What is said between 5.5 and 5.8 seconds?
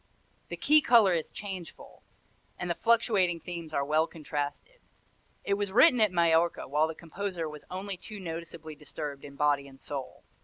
was